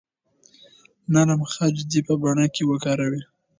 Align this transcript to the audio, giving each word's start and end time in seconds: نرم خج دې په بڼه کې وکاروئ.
نرم 1.13 1.41
خج 1.53 1.75
دې 1.89 1.99
په 2.07 2.13
بڼه 2.21 2.45
کې 2.53 2.63
وکاروئ. 2.69 3.21